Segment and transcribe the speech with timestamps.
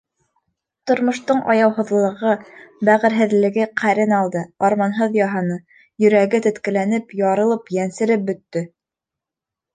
[0.91, 2.31] Тормоштоң аяуһыҙлығы,
[2.89, 5.59] бәғерһеҙлеге ҡәрен алды, арманһыҙ яһаны,
[6.07, 8.67] йөрәге теткеләнеп, ярылып, йәнселеп бөттө.